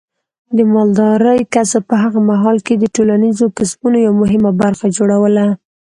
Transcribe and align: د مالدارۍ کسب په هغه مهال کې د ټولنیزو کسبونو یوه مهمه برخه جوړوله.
د 0.57 0.59
مالدارۍ 0.73 1.39
کسب 1.53 1.81
په 1.89 1.95
هغه 2.03 2.19
مهال 2.29 2.57
کې 2.65 2.73
د 2.77 2.83
ټولنیزو 2.95 3.45
کسبونو 3.57 3.97
یوه 4.05 4.15
مهمه 4.21 4.51
برخه 4.61 4.85
جوړوله. 4.97 5.45